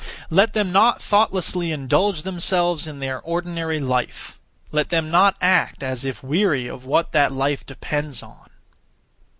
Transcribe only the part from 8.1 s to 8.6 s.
on.